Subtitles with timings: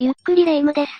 [0.00, 0.92] ゆっくりレ夢ムです。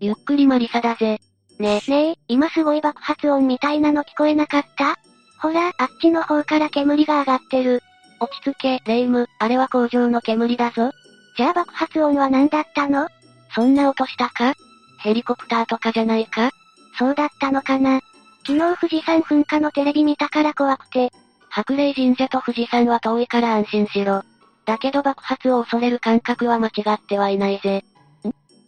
[0.00, 1.20] ゆっくりマリサだぜ。
[1.58, 4.96] ねえ、ねえ、今すごい爆発音みたいなの聞こえなかった？
[5.38, 7.82] ほら、あっちの方から煙が上がってる。
[8.18, 10.90] 落ち着け、レ夢ム、あれは工場の煙だぞ。
[11.36, 13.08] じゃあ爆発音は何だったの？
[13.54, 14.54] そんな音したか？
[15.00, 16.50] ヘリコプターとかじゃないか？
[16.98, 18.00] そうだったのかな。
[18.46, 21.12] 昨日富士山噴火のテレビ見たから怖くて。
[21.50, 24.22] 白霊神社と富士山は遠いから安心しろ。
[24.64, 27.84] だけど爆発を恐れる感覚は間違ってはいないぜ。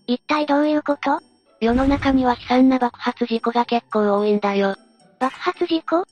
[0.09, 1.21] ん一体どういうこと？
[1.61, 4.75] 世の中には悲惨な爆発事故が結構多いんだよ。
[5.19, 6.05] 爆発事故？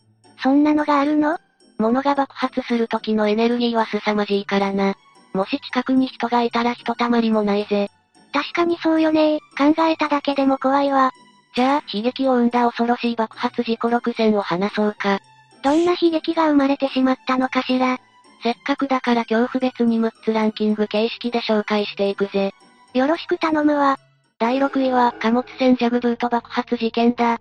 [0.42, 1.38] そんなのがあるの？
[1.78, 4.94] 物が爆発する時のエネルギーは凄まじいからな。
[5.32, 7.90] もし近くに人がいたらひとたまりもないぜ。
[8.32, 11.10] 確かにそうよね考えただけでも怖いわ。
[11.54, 15.20] じゃあ、悲劇を生んだ恐ろしい爆発事故6選を話そうか。
[15.62, 17.98] どんな悲劇が生まれてしまったのかしら？
[18.42, 22.52] せっかくだから恐怖別に6つランキング形式で紹介していくぜ。
[22.96, 23.98] よろしく頼むわ。
[24.38, 27.34] 第6位は貨物船ジャグブート爆発事件だ。
[27.34, 27.36] ん？
[27.36, 27.38] 聞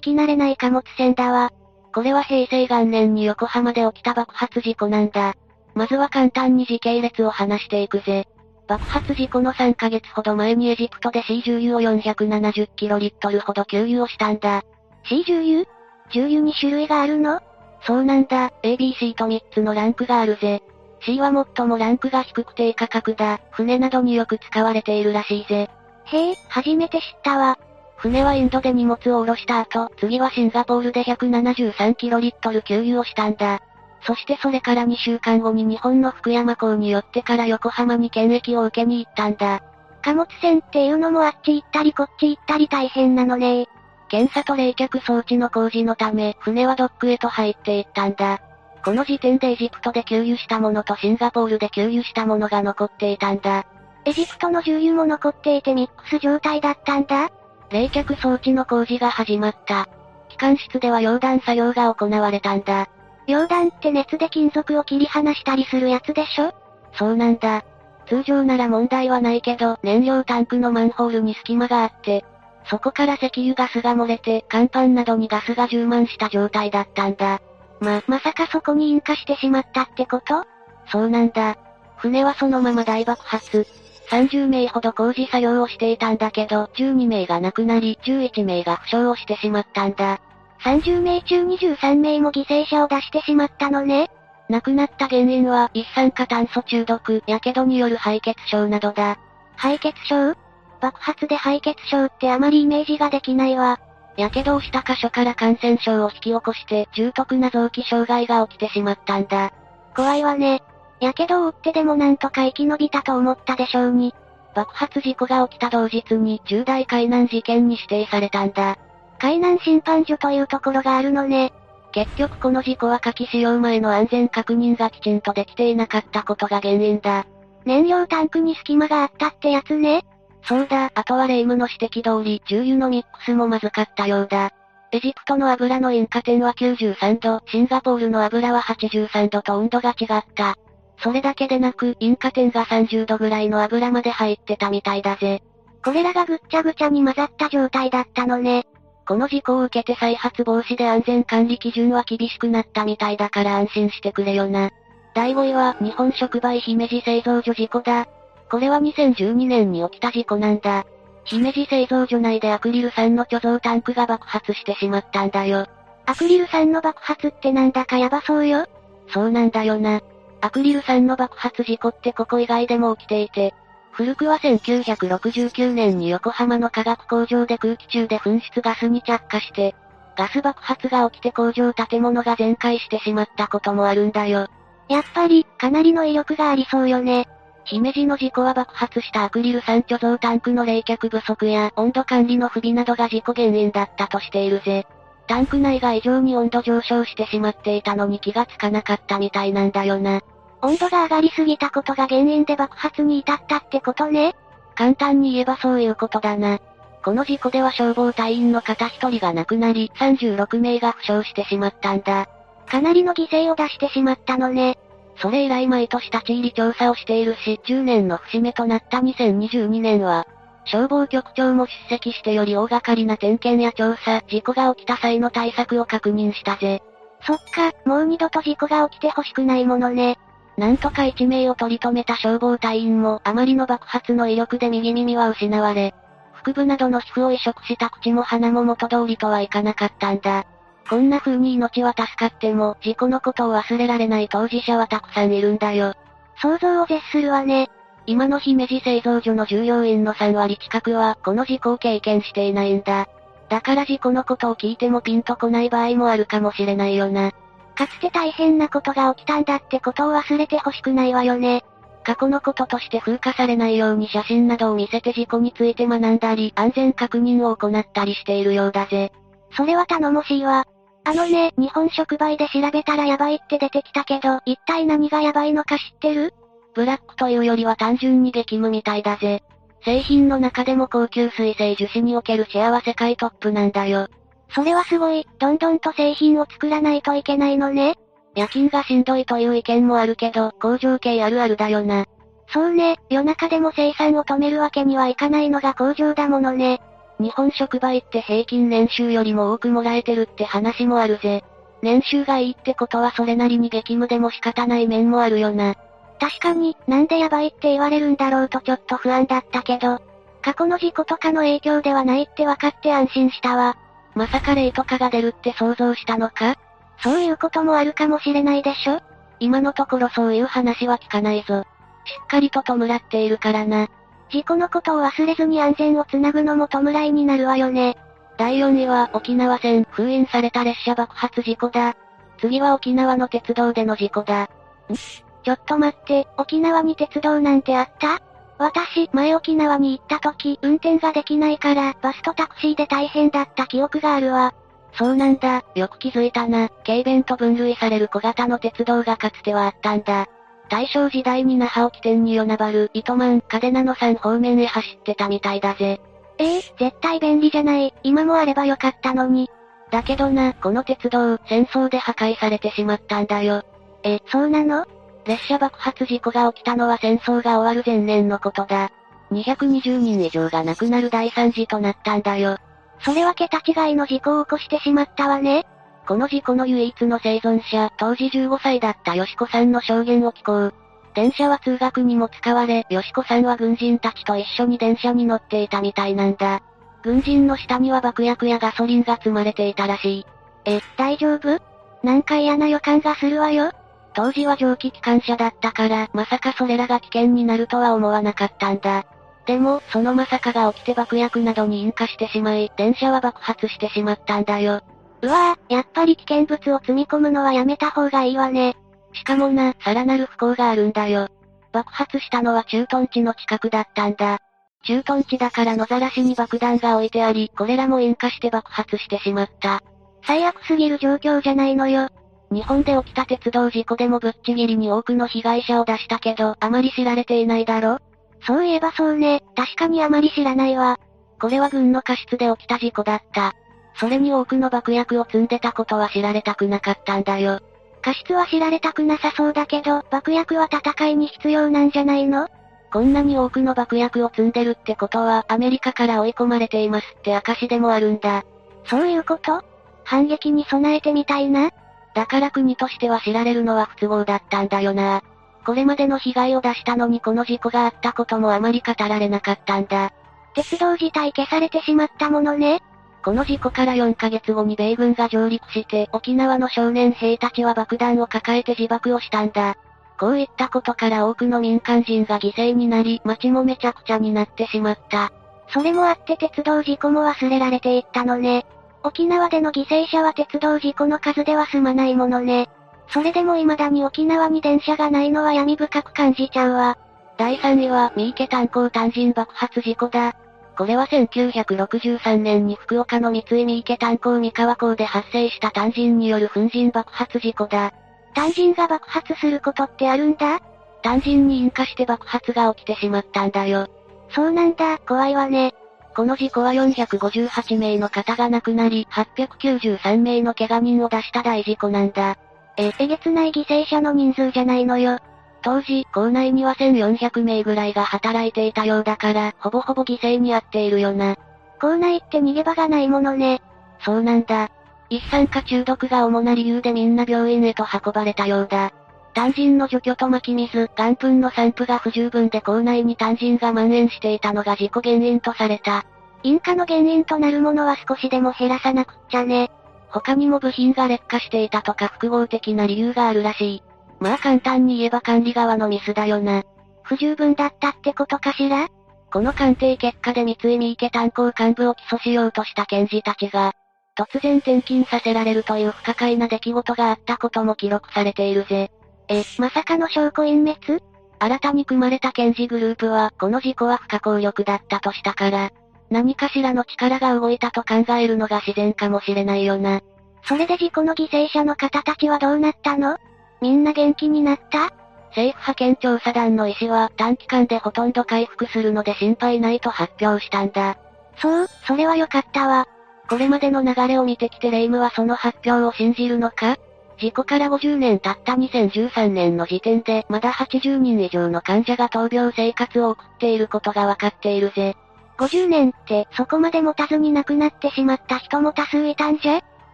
[0.00, 1.52] き慣れない貨物船だわ。
[1.94, 5.34] これは平成元年に横浜で起きた爆発事故なんだ。
[5.74, 8.26] まずは簡単に時系列を話していくぜ。
[8.66, 14.62] 爆発事故の3ヶ月ほど前にエジプトで C 重油を470キロリットルほど給油をしたんだ。
[15.04, 15.66] C 重油
[16.10, 17.40] 重油に種類があるの？
[17.82, 20.62] そうなんだ、ABC と3つのランクがあるぜ。
[21.02, 23.40] C は最もランクが低く低価格だ。
[23.50, 25.68] 船などによく使われているらしいぜ。
[26.04, 27.58] へえ、初めて知ったわ。
[27.96, 33.60] 船はインドで荷物を下ろした後、次はシンガポールで173キロリットル給油をしたんだ。
[34.06, 39.62] そしてそれから2週間後に日本の福山港に寄ってから横浜に検疫を受けに行ったんだ。
[40.02, 43.66] 貨物船っていうのもあっち行ったりこっち行ったり大変なのね
[44.08, 48.40] 検査と冷却装置の工事のため、船はドックへと入っていったんだ。
[48.86, 53.66] この時点でエジプトで給油したものとシンガポールで給油したものが残っていたんだ。
[54.04, 57.32] エジプトの重油も残っていてミックス状態だったんだ
[57.70, 59.88] 冷却装置の工事が始まった。
[60.28, 62.88] 機関室では溶断作業が行われたんだ。
[63.26, 66.54] 溶断って熱で金属を切り離したりするやつでしょ？
[66.92, 67.64] そうなんだ。
[68.06, 72.24] 通常なら問題はないけど、燃料タンクのマンホールに隙間があって、
[72.70, 77.40] そこから石油ガスが漏れて、甲板などにガスが充満した状態だったんだ。
[77.80, 80.44] ま、まさかそこに引火してしまったってこと？
[80.90, 81.56] そうなんだ。
[81.96, 83.66] 船はそのまま大爆発。
[84.10, 90.20] 30名ほど工事作業をしていたんだけど、12名が亡くなり、11名が負傷をしてしまったんだ。
[90.60, 94.10] 30名中23名も犠牲者を出してしまったのね。
[94.48, 99.18] 亡くなった原因は一酸化炭素中毒、火傷による敗血症などだ。
[99.56, 100.34] 敗血症？
[100.80, 103.80] 爆発で敗血症ってあまりイメージができないわ。
[104.16, 109.52] 火傷をした箇所から感染症を引き起こして重篤な臓器障害が起きてしまったんだ。
[109.94, 110.62] 怖いわね。
[111.00, 114.14] 火傷を負ってでもなんとか生き延びたと思ったでしょうに。
[114.54, 118.78] 爆発事故が起きた同日に重大海難事件に指定されたんだ。
[119.18, 121.52] 海難審判所というところがあるのね。
[121.92, 127.26] 結局この事故は火器使用前の安全確認がきちんとできていなかったことが原因だ。
[127.64, 130.04] 燃料タンクに隙間があったってやつね。
[130.46, 134.52] そうだ、あとはレイムの指摘通り、重油のミックスもまずかったようだ。
[134.92, 140.56] エジプトの油の引火点は93度、シンガポールの油は83度と温度が違った。
[140.98, 145.42] それだけでなく、引火点が30度ぐらいの油まで入ってたみたいだぜ。
[145.84, 148.66] これらがぐっちゃぐちゃに混ざった状態だったのね。
[149.06, 154.70] この事故を受けて再発防止で安全管理基準は厳しくなったみたいだから安心してくれよな。
[155.14, 158.06] 第5位は、日本触媒姫路製造所事故だ。
[158.50, 160.84] これは2012年に起きた事故なんだ。
[161.24, 165.66] 姫路製造所内でアクリル酸の貯蔵タンクが爆発してしまったんだよ。
[166.06, 168.66] アクリル酸の爆発ってなんだかヤバそうよ。
[169.08, 170.00] そうなんだよな。
[170.40, 173.54] アクリル酸の爆発事故ってここ以外でも起きていて、
[173.90, 179.74] 古くは1969年に横浜の化学工場で空気中で噴出ガスに着火して、
[180.16, 184.48] ガス爆発が起きて工場建物が全壊してしまったこともあるんだよ。
[184.88, 187.26] やっぱり、かなりの威力がありそうよね。
[187.66, 194.86] 姫路の事故は爆発したアクリル酸貯蔵タンクの冷却不足や温度管理の不備などが事故原因だったとしているぜ。
[195.26, 200.20] タンク内が異常に温度上昇してしまっていたのに気がつかなかったみたいなんだよな。
[200.62, 204.36] 温度が上がりすぎたことが原因で爆発に至ったってことね。
[204.76, 206.60] 簡単に言えばそういうことだな。
[207.04, 212.28] この事故では消防隊員の方一人が亡くなり、36名が負傷してしまったんだ。
[212.68, 214.78] かなりの犠牲を出してしまったのね。
[215.18, 220.26] それ以来毎年立ち入り調査をしているし、10年の節目となった2022年は、
[220.64, 226.82] 消防局長も出席してより大掛かりな点検や調査、事故が起きた際の対策を確認したぜ。
[227.22, 230.18] そっか、もう二度と事故が起きてほしくないものね。
[230.56, 235.94] なんとか一命を取り留めた消防隊員もあまりの爆発の威力で右耳は失われ、
[236.32, 240.46] 腹部などの皮膚を移植した口も鼻も元通りとはいかなかったんだ。
[240.88, 245.94] こんな風に命は助かっても、事故のことを忘れられない当事者はたくさんいるんだよ。
[246.40, 247.70] 想像を絶するわね。
[248.06, 253.08] 今の姫路製造所の従業員の3割近くは、この事故を経験していないんだ。
[253.48, 257.32] だから事故のことを聞いてもピンとこない場合もあるかもしれないよな。
[257.74, 261.64] かつて大変なことが起きたんだってことを忘れてほしくないわよね。
[262.04, 269.10] 過去のこととして風化されないように写真などを見せて事故について学んだり、安全確認を行ったりしているようだぜ。
[269.56, 270.64] それは頼もしいわ。
[271.08, 276.34] あのね、日本触媒で調べたらヤバいって出てきたけど、一体何がヤバいのか知ってる？
[276.74, 279.44] ブラックというよりは単純に激務みたいだぜ。
[279.84, 284.08] 製品の中でも高級水性樹脂におけるシェアは世界トップなんだよ。
[284.50, 287.94] それはすごい、どんどんと製品を作らないといけないのね。
[288.34, 292.06] 夜勤がしんどいという意見もあるけど、工場系あるあるだよな。
[292.48, 296.80] そうね、夜中でも生産を止めるわけにはいかないのが工場だものね。
[297.18, 301.44] 日本触媒って平均年収よりも多くもらえてるって話もあるぜ。
[301.82, 305.74] 年収がいいってことはそれなりに激務でも仕方ない面もあるよな。
[306.18, 310.00] 確かに、なんでヤバいって言われるんだろうとちょっと不安だったけど、
[310.42, 313.76] 過去の事故とかの影響ではないって分かって安心したわ。
[314.14, 316.56] まさか霊とかが出るって想像したのか？
[317.02, 319.00] そういうこともあるかもしれないでしょ
[319.40, 321.64] 今のところそういう話は聞かないぞ。
[322.04, 323.88] しっかりと弔っているからな。
[324.30, 327.96] 事故のことを忘れずに安全をつなぐのも弔いになるわよね。
[328.38, 331.94] 第4位は沖縄線封印された列車爆発事故だ。
[332.38, 334.42] 次は沖縄の鉄道での事故だ。
[334.42, 334.46] ん
[334.94, 338.20] ちょっと待って、沖縄に鉄道なんてあった？
[338.58, 344.54] 私、前沖縄に行った時、運転ができないから、バスとタクシーで大変だった記憶があるわ。
[344.94, 346.70] そうなんだ、よく気づいたな。
[346.84, 350.26] 軽便と分類される小型の鉄道がかつてはあったんだ。
[350.68, 356.00] 大正時代に那覇を起点に与那原、糸満、嘉手納の3方面へ走ってたみたいだぜ。
[356.38, 357.94] ええー、絶対便利じゃない。
[358.02, 359.48] 今もあればよかったのに。
[359.90, 363.62] だけどな、この鉄道、戦争で破壊されてしまったんだよ。
[364.02, 364.86] え、そうなの？
[365.24, 368.90] 列車爆発事故が起きたのは戦争が終わる前年のことだ。
[369.32, 372.58] 220人以上が亡くなる大惨事となったんだよ。
[373.00, 375.66] それは桁違いの事故を起こしてしまったわね。
[376.06, 380.74] この事故の唯一の生存者、当時15歳だったよしこさんの証言を聞こう。
[381.14, 386.62] 電車は通学にも使われ、よしこさんは軍人たちと一緒に電車に乗っていたみたいなんだ。
[387.02, 390.26] 軍人の下には爆薬やガソリンが積まれていたらしい。
[390.64, 391.60] え、大丈夫？
[392.04, 393.72] なんか嫌な予感がするわよ。
[394.14, 399.04] 当時は蒸気機関車だったから、まさかそれらが危険になるとは思わなかったんだ。
[399.46, 404.82] でも、そのまさかが起きて爆薬などに引火してしまい、電車は爆発してしまったんだよ。
[405.22, 408.76] うわぁ、やっぱり危険物を積み込むのはやめた方がいいわね。
[409.12, 411.28] しかもな、さらなる不幸があるんだよ。
[411.72, 414.38] 爆発したのは駐屯地の近くだったんだ。
[414.84, 419.82] 駐屯地だから野ざらしに爆弾が置いてあり、これらも引火して爆発してしまった。
[420.26, 422.08] 最悪すぎる状況じゃないのよ。
[422.50, 427.98] 日本で起きた鉄道事故でもぶっちぎりに多くの被害者を出したけど、あまり知られていないだろ
[428.46, 430.98] そういえばそうね、確かにあまり知らないわ。
[431.40, 433.54] これは軍の過失で起きた事故だった。
[433.98, 437.60] それに多くの爆薬を積んでたことは知られたくなかったんだよ。
[438.02, 442.48] 過失は知られたくなさそうだけど、爆薬は戦いに必要なんじゃないの？
[442.92, 448.44] こんなに多くの爆薬を積んでるってことは、アメリカから追い込まれていますって証でもあるんだ。
[448.84, 449.62] そういうこと？
[450.04, 451.70] 反撃に備えてみたいな？
[452.14, 455.22] だから国としては知られるのは不都合だったんだよな。
[455.66, 460.12] これまでの被害を出したのにこの事故があったこともあまり語られなかったんだ。
[460.54, 462.82] 鉄道自体消されてしまったものね。
[463.26, 469.74] この事故から4ヶ月後に米軍が上陸して沖縄の少年兵たちは爆弾を抱えて自爆をしたんだ。
[470.16, 475.32] こういったことから多くの民間人が犠牲になり街もめちゃくちゃになってしまった。
[475.70, 478.64] それもあって鉄道事故も忘れられていったのね。
[479.02, 482.68] 沖縄での犠牲者は鉄道事故の数では済まないものね。
[483.08, 486.96] それでも未だに沖縄に電車がないのは闇深く感じちゃうわ。
[487.38, 490.36] 第3位は、三池炭鉱単人爆発事故だ。
[490.76, 497.92] これは1963年に福岡の三井三池炭鉱三河港で発生した単人による粉塵爆発事故だ。
[498.34, 500.60] 単人が爆発することってあるんだ？
[501.02, 503.88] 単人に引火して爆発が起きてしまったんだよ。
[504.30, 505.74] そうなんだ、怖いわね。
[506.14, 512.36] この事故は458名の方が亡くなり、893名の怪我人を出した大事故なんだ。
[512.76, 515.18] え、えげつない犠牲者の人数じゃないのよ。
[515.66, 521.34] 当時、校内には1400名ぐらいが働いていたようだから、ほぼほぼ犠牲に遭っているよな。
[521.80, 523.60] 校内って逃げ場がないものね。
[523.98, 524.68] そうなんだ。
[525.10, 528.92] 一酸化中毒が主な理由でみんな病院へと運ばれたようだ。
[529.34, 536.06] 単人の除去と巻き水、岩粉の散布が不十分で校内に単人が蔓延していたのが事故原因とされた。
[536.44, 539.72] 引火の原因となるものは少しでも減らさなくっちゃね。
[540.10, 543.82] 他にも部品が劣化していたとか複合的な理由があるらしい。
[544.20, 546.62] まあ簡単に言えば管理側のミスだよな。
[547.02, 548.88] 不十分だったってことかしら？
[549.32, 553.72] この鑑定結果で三井三池炭鉱幹部を起訴しようとした検事たちが、
[554.18, 558.90] 突然転勤させられるという不可解な出来事があったことも記録されているぜ。
[559.28, 561.02] え、まさかの証拠隠滅？
[561.38, 565.70] 新たに組まれた検事グループは、この事故は不可抗力だったとしたから、
[566.08, 570.00] 何かしらの力が動いたと考えるのが自然かもしれないよな。
[570.44, 573.18] それで事故の犠牲者の方たちはどうなったの？
[573.60, 574.92] みんな元気になった？
[575.30, 580.96] 政府派遣調査団の医師は短期間でほとんど回復するので心配ないと発表したんだ。
[581.38, 582.88] そう、それは良かったわ。
[583.28, 586.76] これまでの流れを見てきてレイムはその発表を信じるのか？
[587.18, 594.96] 事故から50年経った2013年の時点でまだ80人以上の患者が闘病生活を送っていることがわかっているぜ。
[595.38, 599.60] 50年ってそこまで持たずに亡くなってしまった人も多数いたんじゃ？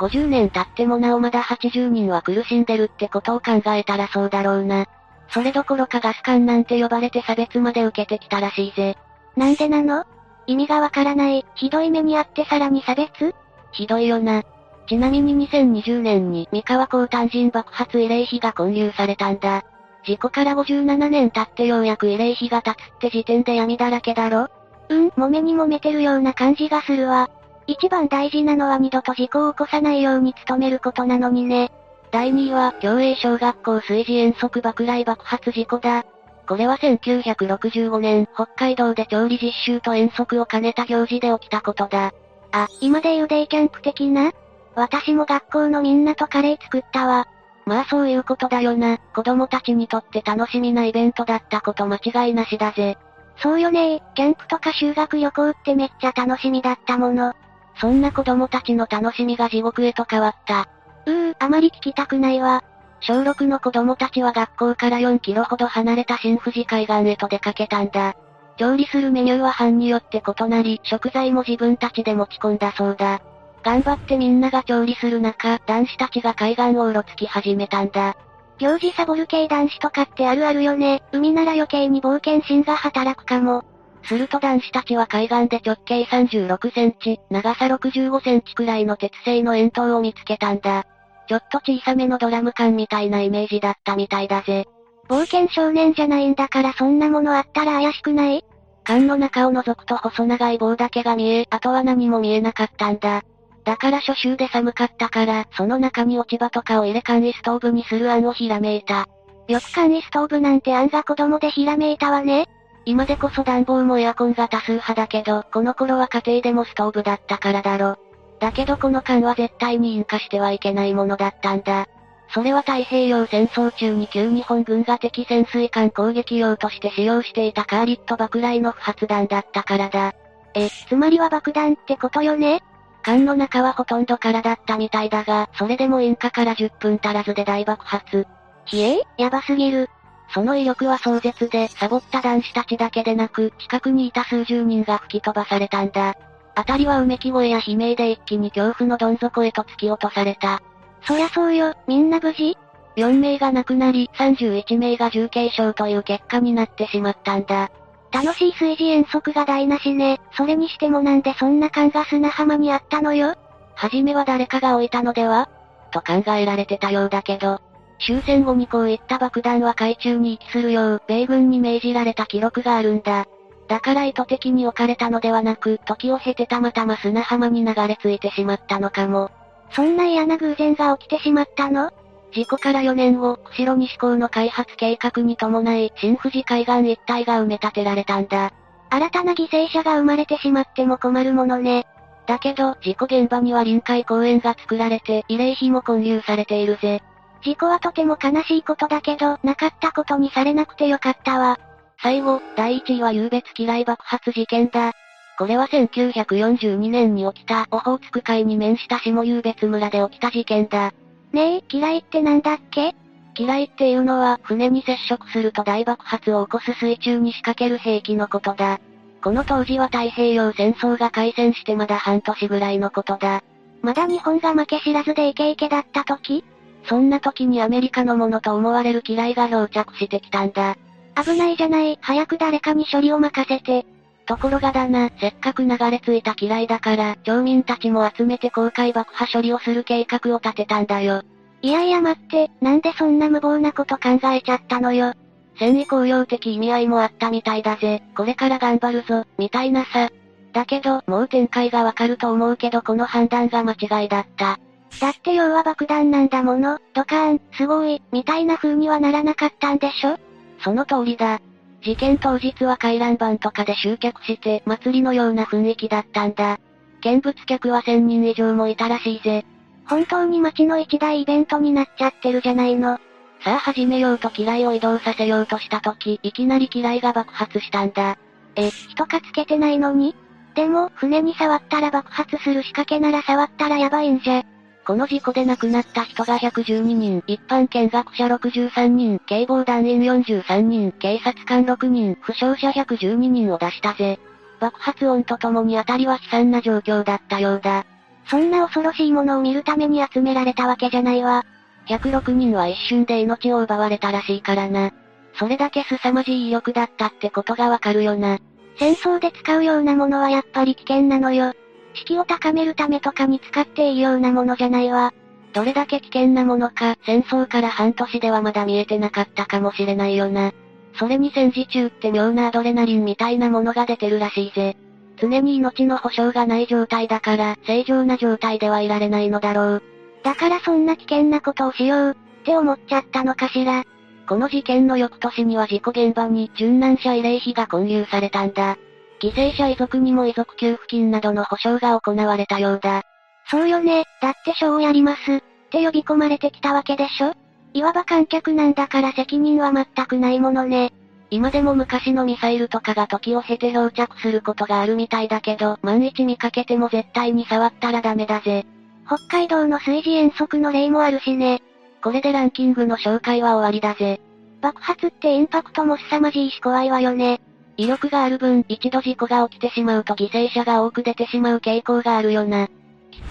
[0.00, 4.86] ?50 年経ってもなおまだ80人は苦しんでるってことを考えたらそうだろうな。
[5.28, 8.96] それどころかガス管なんて呼ばれて差別まで受けてきたらしいぜ。
[9.36, 10.04] なんでなの？
[10.46, 13.34] 意味がわからない、ひどい目にあってさらに差別？
[13.72, 14.42] ひどいよな。
[14.88, 19.64] ちなみに2020年に三河港単人爆発慰霊碑が建立されたんだ。
[20.04, 24.48] 事故から57年経ってようやく慰霊碑が立つって時点で闇だらけだろ
[24.88, 27.30] うん、揉めに揉めてるような感じがするわ。
[27.70, 31.70] 一番大事なのは二度と事故を起こさないように努めることなのにね。
[32.10, 36.04] 第2位は、共栄小学校水事遠足爆雷爆発事故だ。
[36.48, 42.12] これは1965年、北海道で調理実習と遠足を兼ねた行事で起きたことだ。
[42.50, 44.32] あ、今で言うデイキャンプ的な？
[44.74, 47.28] 私も学校のみんなとカレー作ったわ。
[47.66, 48.98] まあそういうことだよな。
[49.14, 52.98] 子供たちにとって楽しみなイベントだったこと間違いなしだぜ。
[53.36, 57.32] そうよねキャンプとか修学旅行ってめっちゃ楽しみだったもの。
[57.80, 60.68] そんな子供たちの楽しみが地獄へと変わった。
[61.06, 62.62] うー、あまり聞きたくないわ。
[63.00, 68.14] 小6の子供たちは学校から4キロほど離れた新富士海岸へと出かけたんだ。
[68.58, 73.20] 調理するメニューは班によって異なり、食材も自分たちで持ち込んだそうだ。
[73.62, 78.14] 頑張ってみんなが調理する中、男子たちが海岸をうろつき始めたんだ。
[78.58, 81.02] 行事サボる系男子とかってあるあるよね。
[81.12, 83.64] 海なら余計に冒険心が働くかも。
[84.04, 90.84] すると男子たちは海岸で直径36センチ、長さ65センチくらいの鉄製の円筒を見つけたんだ。
[91.28, 94.66] ちょっと小さめのドラム缶みたいなイメージだったみたいだぜ。
[95.08, 98.44] 冒険少年じゃないんだからそんなものあったら怪しくない？
[98.84, 103.22] 缶の中を覗くと細長い棒だけが見え、あとは何も見えなかったんだ。
[103.64, 109.06] だから初秋で寒かったから、その中に落ち葉とかを入れ簡易ストーブにする案をひらめいた。
[109.48, 112.48] よく簡易ストーブなんて案が子供でひらめいたわね。
[112.84, 117.96] 今でこそ暖房もエアコンが多数派だけど、この頃は家庭でもストーブだったからだろ。
[118.40, 121.86] だけどこの缶は絶対に引火してはいけないものだったんだ。
[122.32, 130.14] それは太平洋戦争中に旧日本軍が敵潜水艦攻撃用として使用していたカーリット爆雷の不発弾だったからだ。
[130.54, 132.62] え、つまりは爆弾ってことよね？
[133.02, 138.26] 缶の中はほとんど空だったみたいだが、それでも引火から10分足らずで大爆発。
[138.64, 139.90] ひえやばすぎる。
[140.32, 146.14] その威力は壮絶で、サボった男子たちだけでなく、近くにいた数十人が吹き飛ばされたんだ。
[146.54, 150.62] あたりはうめき声や悲鳴で一気に恐怖のどん底へと突き落とされた。
[151.02, 152.56] そりゃそうよ、みんな無事
[152.96, 157.70] ?4 名が亡くなり、31名が重軽傷という結果になってしまったんだ。
[158.12, 160.20] 楽しい水事遠足が台無しね。
[160.36, 163.34] それにしてもなんでそんな感が砂浜にあったのよ？
[163.74, 165.48] はじめは誰かが置いたのでは？
[165.92, 167.60] と考えられてたようだけど、
[168.06, 173.26] 終戦後にこういった爆弾は海中に遺棄するよう、米軍に命じられた記録があるんだ。
[173.68, 179.30] だから意図的に置かれたのではなく、時を経てたまたま砂浜に流れ着いてしまったのかも。
[179.72, 181.92] そんな嫌な偶然が起きてしまったの？
[182.32, 188.52] 事故から4年後、釧路西港の開発計画に伴い、新富士海岸一帯が埋め立てられたんだ。
[188.88, 191.86] 新たな犠牲者が生まれてしまっても困るものね。
[192.26, 197.02] だけど、事故現場には臨海公園が作られて、慰霊碑も建立されているぜ。
[197.42, 201.58] 事故はとても悲しいことだけど、なかったことにされなくてよかったわ。
[202.02, 204.92] 最後、第1位は湧別嫌い爆発事件だ。
[205.38, 210.92] これは1942年に起きたオホーツク海に面した下湧別村で起きた事件だ。
[211.32, 212.94] ねえ、嫌いってなんだっけ？
[213.36, 218.80] 嫌いっていうのは、船に接触すると大爆発を起こす水中に仕掛ける兵器のことだ。
[219.22, 223.42] この当時は太平洋戦争が開戦してまだ半年ぐらいのことだ。
[223.82, 226.44] まだ日本が負け知らずでイケイケだった時？
[226.90, 230.76] そんな時にアメリカのものと思われる機雷が漂着してきたんだ。
[231.14, 233.86] 危ないじゃない、早く誰かに処理を任せて。
[234.26, 241.22] ところがだな、せっかく流れ着いた機雷だから、町民たちも集めて公開爆破処理をする計画を立てたんだよ。
[241.62, 245.12] いやいや待って、なんでそんな無謀なこと考えちゃったのよ。
[245.60, 250.10] 戦意高揚的意味合いもあったみたいだぜ、これから頑張るぞ、みたいなさ。
[250.52, 254.58] だけど、もう展開がわかると思うけどこの判断が間違いだった。
[254.98, 260.18] だって要は爆弾なんだもの、ドカーン、すごい、みたいな風にはならなかったんでしょ？
[260.62, 261.40] その通りだ。
[261.82, 266.58] 事件当日は回覧板とかで集客して、祭りのような雰囲気だったんだ。
[267.00, 269.46] 見物客は1000人以上もいたらしいぜ。
[269.88, 272.98] 本当に街の一大イベントになっちゃってるじゃないの。
[273.42, 278.18] さあ始めようと機雷を移動させようとした時、いきなり機雷が爆発したんだ。
[278.56, 280.14] え、人かつけてないのに？
[280.54, 284.42] でも、船に触ったら爆発する仕掛けなら触ったらやばいんじゃ。
[284.90, 294.18] この事故で亡くなった人が112人、一般見学者63人、警棒団員43人、警察官6人、負傷者112人を出したぜ。
[294.58, 297.86] 爆発音とともに辺りは悲惨な状況だったようだ。
[298.26, 301.44] そんな恐ろしいものを見るために集められたわけじゃないわ。
[301.86, 304.90] 106人は一瞬で命を奪われたらしいからな。
[305.34, 308.40] それだけ凄まじい威力だったってことがわかるよな。
[308.76, 311.52] 戦争で使うようなものはやっぱり危険なのよ。
[311.94, 315.12] 士気を高めるためとかに使っていいようなものじゃないわ。
[315.52, 320.52] どれだけ危険なものか、戦争から半年ではまだ見えてなかったかもしれないよな。
[320.94, 324.76] それに戦時中って妙なアドレナリンみたいなものが出てるらしいぜ。
[325.20, 329.82] 常に命の保証がない状態だから、正常な状態ではいられないのだろう。
[330.22, 333.84] だからそんな危険なことをしよう、って思っちゃったのかしら。
[334.28, 338.78] この事件の翌年には事故現場に殉難者慰霊碑が建立されたんだ。
[339.20, 343.02] 犠牲者遺族にも遺族給付金などの保障が行われたようだ。
[343.50, 347.32] そうよね、だって賞をやります、って呼び込まれてきたわけでしょ
[347.74, 350.92] いわば観客なんだから責任は全くないものね。
[351.30, 358.66] 今でも昔のミサイルとかが時を経て漂着することがあるみたいだけど、万一見かけても絶対に触ったらダメだぜ。
[359.06, 361.62] 北海道の水事遠足の例もあるしね。
[362.02, 364.20] これでランキングの紹介は終わりだぜ。
[364.60, 367.40] 爆発ってインパクトも凄まじいし怖いわよね。
[367.80, 372.66] 威力がある分、一度事故が起きてしまうと犠牲者が多く出てしまう傾向があるよな。
[372.66, 372.72] きっ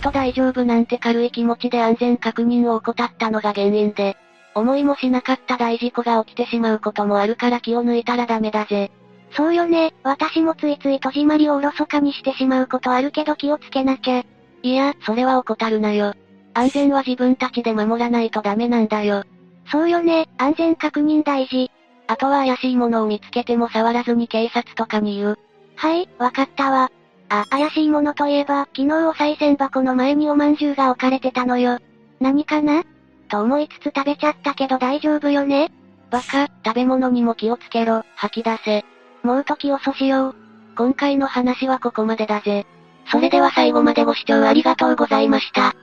[0.01, 4.17] と大丈夫なんて軽い気持ちで安全確認を怠ったのが原因で、
[4.55, 8.89] 思いもしなかった大事故が起きてしまうこともあるから気を抜いたらダメだぜ。
[9.33, 14.23] そうよね、私もついつい戸締まりをおろそかにしてしまうことあるけど気をつけなきゃ。
[14.63, 16.15] いや、それは怠るなよ。
[16.55, 19.25] 安全は自分たちで守らないとダメなんだよ。
[19.71, 21.69] そうよね、安全確認大事。
[22.09, 25.39] あとは怪しいものを見つけても触らずに警察とかに言う。
[25.75, 26.91] はい、わかったわ。
[27.29, 31.77] あ、怪しいものといえば、昨日お賽銭箱の前におまんじゅうが置かれてたのよ。
[32.19, 32.83] 何かな？
[33.29, 35.71] と思いつつ食べちゃったけど大丈夫よね？
[36.09, 38.85] バカ、食べ物にも気をつけろ、吐き出せ。
[39.21, 40.35] もう時遅しよう。
[40.75, 42.65] 今回の話はここまでだぜ。
[43.11, 45.75] それでは最後までご視聴ありがとうございました。